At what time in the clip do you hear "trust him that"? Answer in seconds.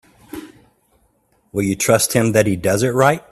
1.75-2.47